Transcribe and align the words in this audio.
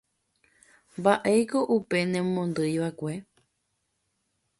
Mbaʼéiko 0.99 1.57
upe 1.75 1.97
nemondýivaʼekue. 2.11 3.13